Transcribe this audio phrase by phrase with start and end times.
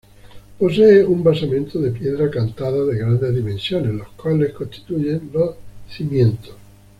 [0.57, 5.53] Posee un basamento de piedra cantada de grandes dimensiones, las cuales constituyen los
[5.95, 6.55] cimientos.